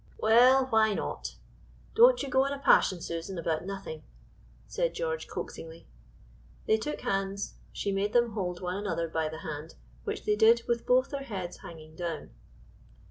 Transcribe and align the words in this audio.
"Well, 0.17 0.65
why 0.65 0.95
not? 0.95 1.35
don't 1.93 2.23
you 2.23 2.27
go 2.29 2.43
in 2.45 2.53
a 2.53 2.57
passion, 2.57 3.01
Susan, 3.01 3.37
about 3.37 3.65
nothing," 3.67 4.01
said 4.65 4.95
George 4.95 5.27
coaxingly. 5.27 5.85
They 6.65 6.77
took 6.77 7.01
hands; 7.01 7.53
she 7.71 7.91
made 7.91 8.11
them 8.13 8.31
hold 8.31 8.61
one 8.61 8.77
another 8.77 9.07
by 9.07 9.29
the 9.29 9.41
hand, 9.41 9.75
which 10.03 10.25
they 10.25 10.35
did 10.35 10.63
with 10.67 10.87
both 10.87 11.11
their 11.11 11.21
heads 11.21 11.57
hanging 11.57 11.95
down. 11.95 12.31